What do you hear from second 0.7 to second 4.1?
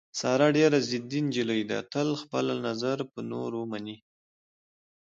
ضدي نجیلۍ ده، تل خپل نظر په نورو مني.